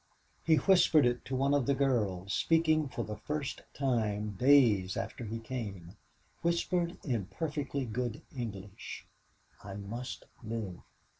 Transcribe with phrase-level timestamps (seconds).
[0.43, 5.23] He whispered it to one of the girls, speaking for the first time days after
[5.25, 5.95] he came,
[6.41, 9.05] whispered in perfectly good English,
[9.63, 10.79] 'I must live.'